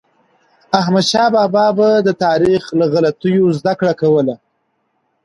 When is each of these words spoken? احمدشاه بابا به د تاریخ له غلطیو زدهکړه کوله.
احمدشاه 0.79 1.27
بابا 1.35 1.65
به 1.77 1.89
د 2.07 2.09
تاریخ 2.25 2.63
له 2.79 2.85
غلطیو 2.93 3.45
زدهکړه 3.59 3.93
کوله. 4.01 4.35